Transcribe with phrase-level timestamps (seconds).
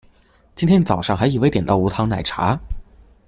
[0.55, 2.57] 今天早上還以為點到無糖奶茶